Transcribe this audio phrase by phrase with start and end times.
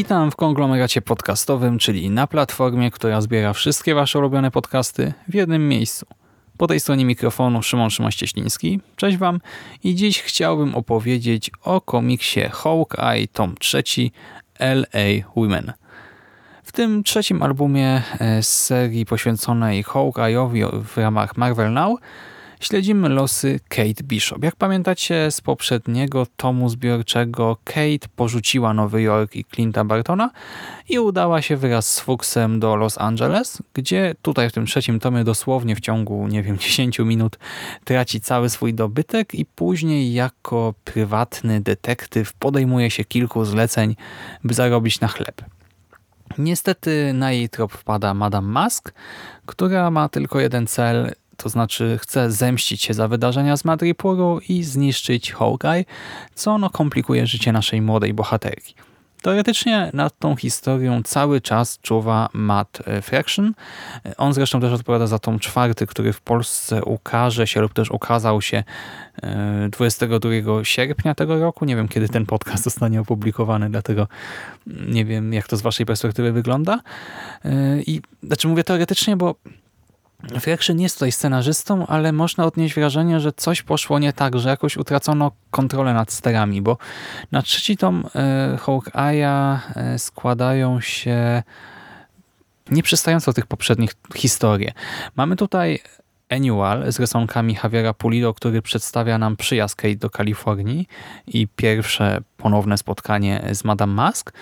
[0.00, 5.68] Witam w konglomeracie podcastowym, czyli na platformie, która zbiera wszystkie Wasze ulubione podcasty w jednym
[5.68, 6.06] miejscu.
[6.56, 8.80] Po tej stronie mikrofonu Szymon Szymaś-Cieśliński.
[8.96, 9.40] Cześć Wam
[9.84, 13.82] i dziś chciałbym opowiedzieć o komiksie Hawkeye tom 3
[14.58, 15.30] L.A.
[15.36, 15.72] Women.
[16.64, 22.00] W tym trzecim albumie e, z serii poświęconej Hawkeye'owi w ramach Marvel Now
[22.60, 24.44] śledzimy losy Kate Bishop.
[24.44, 30.30] Jak pamiętacie z poprzedniego tomu zbiorczego, Kate porzuciła Nowy Jork i Clint'a Bartona
[30.88, 35.24] i udała się wraz z Fuchsem do Los Angeles, gdzie tutaj w tym trzecim tomie
[35.24, 37.38] dosłownie w ciągu, nie wiem, 10 minut
[37.84, 43.96] traci cały swój dobytek i później jako prywatny detektyw podejmuje się kilku zleceń,
[44.44, 45.42] by zarobić na chleb.
[46.38, 48.92] Niestety na jej trop wpada Madame Mask,
[49.46, 51.12] która ma tylko jeden cel,
[51.42, 55.84] to znaczy chce zemścić się za wydarzenia z Madriporu i zniszczyć Hawkeye,
[56.34, 58.74] co no komplikuje życie naszej młodej bohaterki.
[59.22, 63.54] Teoretycznie nad tą historią cały czas czuwa Matt e, Fraction.
[64.16, 68.42] On zresztą też odpowiada za tom czwarty, który w Polsce ukaże się lub też ukazał
[68.42, 68.64] się
[69.22, 70.30] e, 22
[70.62, 71.64] sierpnia tego roku.
[71.64, 74.08] Nie wiem, kiedy ten podcast zostanie opublikowany, dlatego
[74.66, 76.80] nie wiem, jak to z waszej perspektywy wygląda.
[77.44, 79.34] E, I znaczy mówię teoretycznie, bo
[80.40, 84.76] Fraction jest tutaj scenarzystą, ale można odnieść wrażenie, że coś poszło nie tak, że jakoś
[84.76, 86.78] utracono kontrolę nad sterami, bo
[87.32, 91.42] na trzeci tom e, Hawkeye'a e, składają się
[92.70, 94.68] nieprzystająco tych poprzednich historii.
[95.16, 95.78] Mamy tutaj
[96.30, 100.86] Annual z rysunkami Javiera Pulido, który przedstawia nam przyjazd Kate do Kalifornii
[101.26, 104.32] i pierwsze ponowne spotkanie z Madame Mask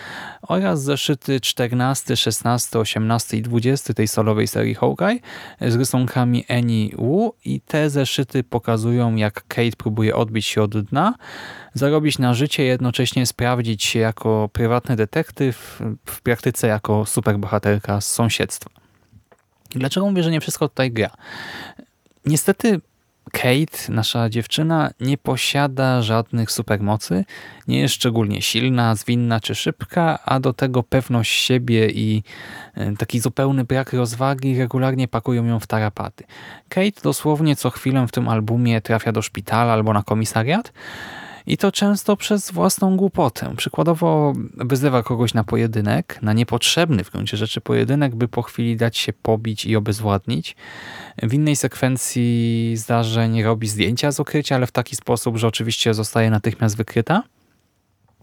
[0.42, 5.18] oraz zeszyty 14, 16, 18 i 20 tej solowej serii Hawkeye
[5.60, 11.14] z rysunkami Annie Wu i te zeszyty pokazują jak Kate próbuje odbić się od dna,
[11.74, 18.87] zarobić na życie, jednocześnie sprawdzić się jako prywatny detektyw, w praktyce jako superbohaterka z sąsiedztwa.
[19.70, 21.10] Dlaczego mówię, że nie wszystko tutaj gra?
[22.26, 22.80] Niestety
[23.32, 27.24] Kate, nasza dziewczyna, nie posiada żadnych supermocy,
[27.68, 32.22] nie jest szczególnie silna, zwinna czy szybka, a do tego pewność siebie i
[32.74, 36.24] e, taki zupełny brak rozwagi regularnie pakują ją w tarapaty.
[36.68, 40.72] Kate dosłownie co chwilę w tym albumie trafia do szpitala albo na komisariat,
[41.48, 43.54] i to często przez własną głupotę.
[43.56, 48.96] Przykładowo wyzywa kogoś na pojedynek, na niepotrzebny w gruncie rzeczy pojedynek, by po chwili dać
[48.98, 50.56] się pobić i obezwładnić.
[51.22, 56.30] W innej sekwencji zdarzeń robi zdjęcia z ukrycia, ale w taki sposób, że oczywiście zostaje
[56.30, 57.22] natychmiast wykryta.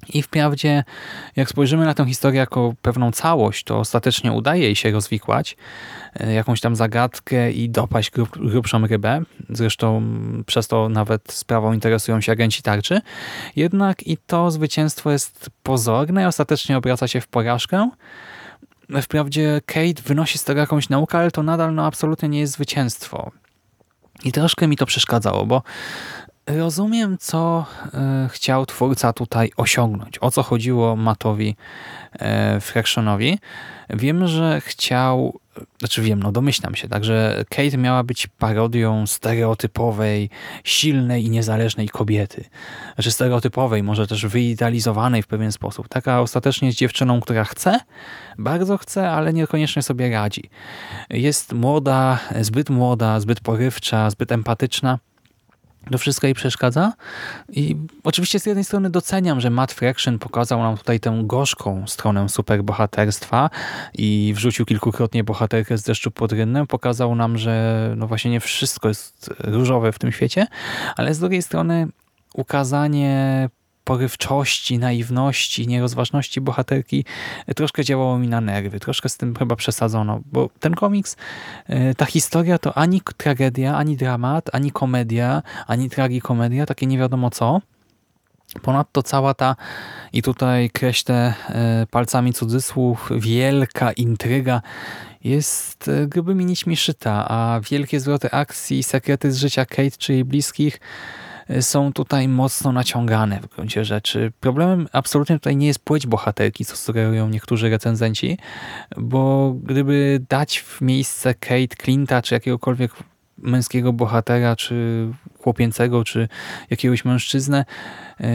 [0.10, 0.84] I wprawdzie,
[1.36, 5.58] jak spojrzymy na tę historię jako pewną całość, to ostatecznie udaje jej się rozwikłać
[6.14, 9.22] e, jakąś tam zagadkę i dopaść grub, grubszą rybę.
[9.50, 10.04] Zresztą
[10.46, 13.02] przez to nawet sprawą interesują się agenci tarczy.
[13.56, 17.90] Jednak i to zwycięstwo jest pozorne i ostatecznie obraca się w porażkę.
[19.02, 23.32] Wprawdzie Kate wynosi z tego jakąś naukę, ale to nadal no, absolutnie nie jest zwycięstwo.
[24.24, 25.64] I troszkę mi to przeszkadzało, bo
[26.48, 30.18] Rozumiem, co e, chciał twórca tutaj osiągnąć.
[30.22, 31.56] O co chodziło Matowi
[32.20, 33.40] e, Fractionowi.
[33.90, 35.40] Wiem, że chciał,
[35.80, 40.30] znaczy wiem, no domyślam się, także Kate miała być parodią stereotypowej,
[40.64, 42.46] silnej i niezależnej kobiety.
[42.96, 45.88] Znaczy stereotypowej, może też wyidealizowanej w pewien sposób.
[45.88, 47.80] Taka ostatecznie jest dziewczyną, która chce,
[48.38, 50.50] bardzo chce, ale niekoniecznie sobie radzi.
[51.10, 55.00] Jest młoda, zbyt młoda, zbyt porywcza, zbyt empatyczna
[55.92, 56.94] to wszystko jej przeszkadza.
[57.50, 62.30] I oczywiście z jednej strony doceniam, że Matt Fraction pokazał nam tutaj tę gorzką stronę
[62.30, 63.50] superbohaterstwa
[63.94, 66.68] i wrzucił kilkukrotnie bohaterkę z deszczu pod rynnem.
[66.68, 70.48] Pokazał nam, że no właśnie nie wszystko jest różowe w tym świecie,
[70.96, 71.88] ale z drugiej strony
[72.34, 73.50] ukazanie
[73.86, 77.06] porywczości, naiwności, nierozważności bohaterki
[77.56, 78.80] troszkę działało mi na nerwy.
[78.80, 81.16] Troszkę z tym chyba przesadzono, bo ten komiks,
[81.68, 87.30] e, ta historia to ani tragedia, ani dramat, ani komedia, ani tragikomedia, takie nie wiadomo
[87.30, 87.62] co.
[88.62, 89.56] Ponadto cała ta,
[90.14, 94.62] i tutaj kreślę e, palcami cudzysłów, wielka intryga
[95.24, 100.26] jest e, grubymi nićmi szyta, a wielkie zwroty akcji, sekrety z życia Kate czy jej
[100.26, 100.80] bliskich
[101.62, 104.32] są tutaj mocno naciągane w gruncie rzeczy.
[104.40, 108.38] Problemem absolutnie tutaj nie jest płeć bohaterki, co sugerują niektórzy recenzenci,
[108.98, 112.92] bo gdyby dać w miejsce Kate Clinta czy jakiegokolwiek
[113.38, 115.08] męskiego bohatera, czy
[115.46, 116.28] chłopięcego, czy
[116.70, 117.66] jakiegoś mężczyznę,
[118.20, 118.26] e,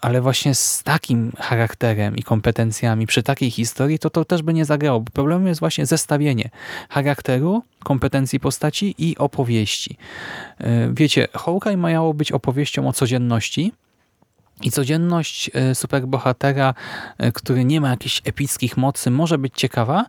[0.00, 4.64] ale właśnie z takim charakterem i kompetencjami przy takiej historii, to to też by nie
[4.64, 5.00] zagrało.
[5.00, 6.50] Bo problemem jest właśnie zestawienie
[6.88, 9.96] charakteru, kompetencji postaci i opowieści.
[10.60, 13.72] E, wiecie, Hawkeye miało być opowieścią o codzienności,
[14.62, 16.74] i codzienność e, superbohatera,
[17.18, 20.06] e, który nie ma jakichś epickich mocy, może być ciekawa,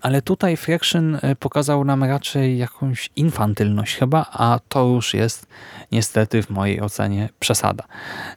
[0.00, 5.46] ale tutaj Fraction e, pokazał nam raczej jakąś infantylność chyba, a to już jest
[5.92, 7.84] niestety w mojej ocenie przesada.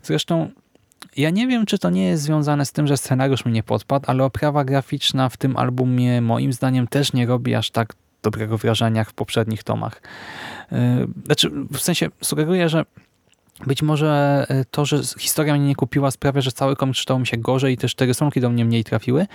[0.03, 0.49] Zresztą
[1.17, 4.05] ja nie wiem, czy to nie jest związane z tym, że scenariusz mi nie podpadł,
[4.07, 7.93] ale oprawa graficzna w tym albumie moim zdaniem też nie robi aż tak
[8.23, 10.01] dobrego wrażenia jak w poprzednich tomach.
[11.25, 12.85] Znaczy, w sensie sugeruję, że
[13.67, 17.27] być może e, to, że historia mnie nie kupiła sprawia, że cały komiks czytał mi
[17.27, 19.27] się gorzej i też te rysunki do mnie mniej trafiły,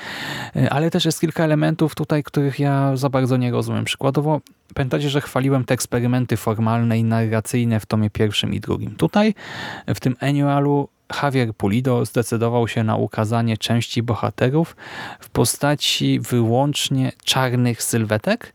[0.57, 3.85] e, ale też jest kilka elementów tutaj, których ja za bardzo nie rozumiem.
[3.85, 4.41] Przykładowo
[4.75, 8.97] pamiętacie, że chwaliłem te eksperymenty formalne i narracyjne w tomie pierwszym i drugim.
[8.97, 9.35] Tutaj
[9.87, 10.89] w tym annualu
[11.23, 14.77] Javier Pulido zdecydował się na ukazanie części bohaterów
[15.21, 18.55] w postaci wyłącznie czarnych sylwetek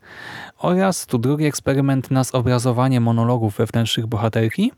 [0.57, 4.71] oraz tu drugi eksperyment na zobrazowanie monologów wewnętrznych bohaterki,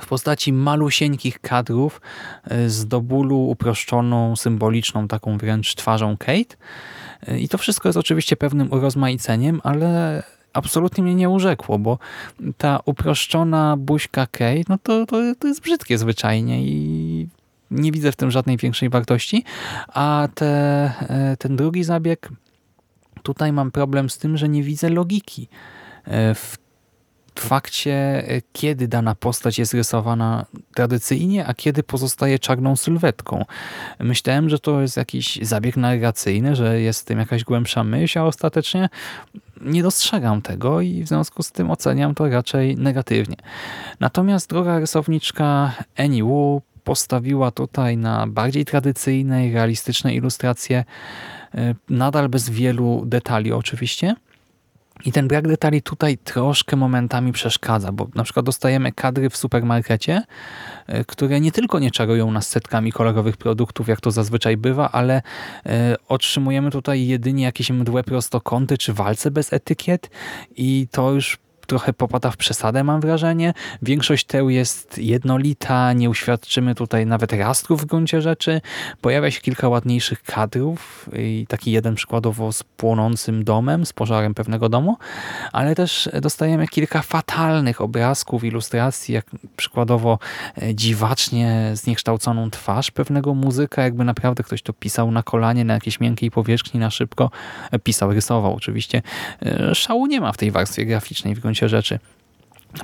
[0.00, 2.00] w postaci malusieńkich kadrów
[2.44, 6.56] e, z do bólu uproszczoną, symboliczną, taką wręcz twarzą Kate.
[7.26, 11.98] E, I to wszystko jest oczywiście pewnym urozmaiceniem, ale absolutnie mnie nie urzekło, bo
[12.58, 17.28] ta uproszczona buźka Kate, no to, to, to jest brzydkie zwyczajnie i
[17.70, 19.44] nie widzę w tym żadnej większej wartości,
[19.88, 22.28] a te, e, ten drugi zabieg,
[23.22, 25.48] tutaj mam problem z tym, że nie widzę logiki
[26.34, 26.56] w
[27.38, 27.92] fakcie,
[28.28, 33.44] e, kiedy dana postać jest rysowana tradycyjnie, a kiedy pozostaje czarną sylwetką.
[33.98, 38.24] Myślałem, że to jest jakiś zabieg narracyjny, że jest w tym jakaś głębsza myśl, a
[38.24, 38.88] ostatecznie
[39.60, 43.36] nie dostrzegam tego i w związku z tym oceniam to raczej negatywnie.
[44.00, 50.84] Natomiast droga rysowniczka Annie Wu postawiła tutaj na bardziej tradycyjne i realistyczne ilustracje,
[51.54, 54.14] e, nadal bez wielu detali oczywiście,
[55.04, 60.22] i ten brak detali tutaj troszkę momentami przeszkadza, bo na przykład dostajemy kadry w supermarkecie,
[60.86, 65.22] e, które nie tylko nie czarują nas setkami kolorowych produktów, jak to zazwyczaj bywa, ale
[65.66, 70.10] e, otrzymujemy tutaj jedynie jakieś mdłe prostokąty czy walce bez etykiet
[70.56, 71.38] i to już
[71.70, 73.54] trochę popada w przesadę, mam wrażenie.
[73.82, 78.60] Większość teł jest jednolita, nie uświadczymy tutaj nawet rastrów w gruncie rzeczy.
[79.00, 84.68] Pojawia się kilka ładniejszych kadrów i taki jeden przykładowo z płonącym domem, z pożarem pewnego
[84.68, 84.96] domu,
[85.52, 89.26] ale też dostajemy kilka fatalnych obrazków, ilustracji, jak
[89.56, 90.18] przykładowo
[90.62, 96.00] e, dziwacznie zniekształconą twarz pewnego muzyka, jakby naprawdę ktoś to pisał na kolanie, na jakiejś
[96.00, 97.30] miękkiej powierzchni, na szybko.
[97.70, 99.02] E, pisał, rysował oczywiście.
[99.42, 101.98] E, szału nie ma w tej warstwie graficznej w gruncie gruncie rzeczy.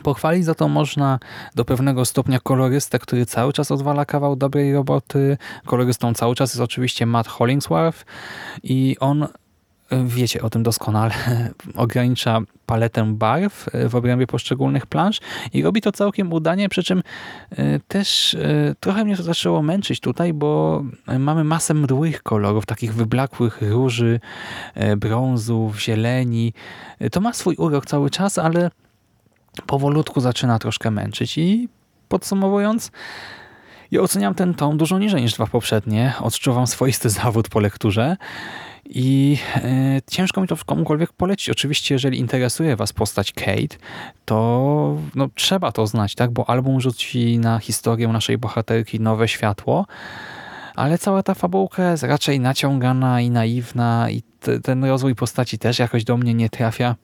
[0.03, 1.19] Pochwalić za to można
[1.55, 5.39] do pewnego stopnia kolorystę, który cały czas odwala kawał dobrej roboty.
[5.67, 8.05] Kolorystą cały czas jest oczywiście Matt Hollingsworth
[8.63, 9.27] i on
[10.07, 11.15] wiecie o tym doskonale,
[11.77, 15.21] ogranicza paletę barw w obrębie poszczególnych plansz
[15.53, 17.03] i robi to całkiem udanie, przy czym
[17.51, 20.83] e, też e, trochę mnie to zaczęło męczyć tutaj, bo
[21.19, 24.21] mamy masę mdłych kolorów, takich wyblakłych róży,
[24.75, 26.53] e, brązów, zieleni.
[27.13, 28.71] To ma swój urok cały czas, ale
[29.67, 31.69] powolutku zaczyna troszkę męczyć i
[32.09, 32.91] podsumowując,
[33.91, 36.15] ja oceniam ten tom dużo niżej niż dwa poprzednie.
[36.21, 38.17] Odczuwam swoisty zawód po lekturze
[38.91, 41.51] i e, ciężko mi to komukolwiek polecić.
[41.51, 43.77] Oczywiście, jeżeli interesuje Was postać Kate,
[44.25, 46.31] to no, trzeba to znać, tak?
[46.31, 49.87] bo album rzuci na historię naszej bohaterki nowe światło,
[50.75, 54.23] ale cała ta fabułka jest raczej naciągana i naiwna i
[54.63, 56.97] ten rozwój postaci też jakoś do mnie nie trafia.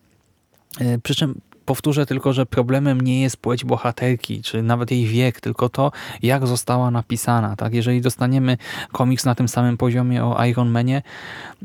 [0.80, 1.40] E, przy czym
[1.72, 6.46] Powtórzę tylko, że problemem nie jest płeć bohaterki, czy nawet jej wiek, tylko to, jak
[6.46, 7.56] została napisana.
[7.56, 7.74] Tak?
[7.74, 8.56] Jeżeli dostaniemy
[8.92, 11.02] komiks na tym samym poziomie o Iron Manie,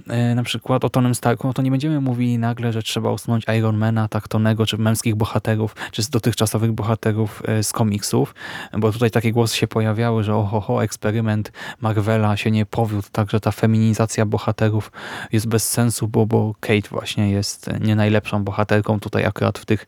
[0.08, 3.46] e, na przykład o Tonem Starku, no to nie będziemy mówili nagle, że trzeba usunąć
[3.58, 8.36] Ironmana, tak Tonego, czy męskich bohaterów, czy z dotychczasowych bohaterów e, z komiksów,
[8.78, 13.40] bo tutaj takie głosy się pojawiały, że oho, ho, eksperyment Marvela się nie powiódł, także
[13.40, 14.92] ta feminizacja bohaterów
[15.32, 19.88] jest bez sensu, bo, bo Kate właśnie jest nie najlepszą bohaterką tutaj akurat w tych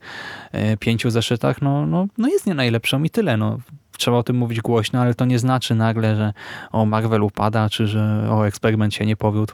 [0.79, 3.37] pięciu zeszytach, no, no, no jest nie najlepszą i tyle.
[3.37, 3.57] No.
[3.97, 6.33] Trzeba o tym mówić głośno, ale to nie znaczy nagle, że
[6.71, 9.53] o Marvel upada, czy że o eksperyment się nie powiódł.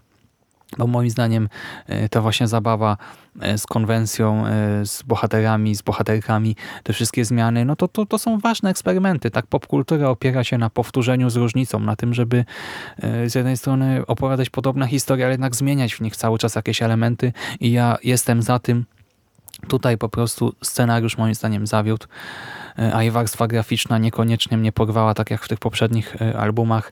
[0.78, 1.50] Bo moim zdaniem
[1.88, 2.98] e, ta właśnie zabawa
[3.42, 8.18] e, z konwencją, e, z bohaterami, z bohaterkami, te wszystkie zmiany, no to, to, to
[8.18, 9.32] są ważne eksperymenty.
[9.32, 12.46] Tak popkultura opiera się na powtórzeniu z różnicą, na tym, żeby
[13.00, 16.82] e, z jednej strony opowiadać podobne historie, ale jednak zmieniać w nich cały czas jakieś
[16.82, 18.86] elementy i ja jestem za tym.
[19.68, 22.08] Tutaj po prostu scenariusz moim zdaniem zawiódł,
[22.80, 26.92] e, a i warstwa graficzna niekoniecznie mnie porwała, tak jak w tych poprzednich e, albumach.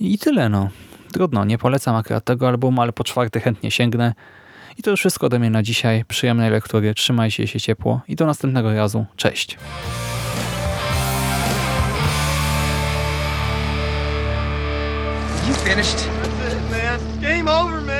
[0.00, 0.68] I tyle no.
[1.12, 4.14] Trudno, nie polecam akurat tego albumu, ale po czwarty chętnie sięgnę.
[4.78, 6.04] I to już wszystko ode mnie na dzisiaj.
[6.04, 9.06] Przyjemnej lektury, trzymajcie się ciepło i do następnego razu.
[9.16, 9.58] Cześć!
[15.48, 16.08] You finished?
[16.22, 17.20] That's it, man.
[17.20, 17.99] Game over, man.